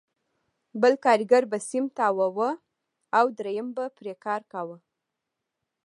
بل 0.81 0.93
کارګر 1.05 1.43
به 1.51 1.57
سیم 1.69 1.85
تاواوه 1.97 2.49
او 3.17 3.25
درېیم 3.37 3.67
به 3.75 3.85
پرې 3.97 4.13
کاوه 4.51 4.77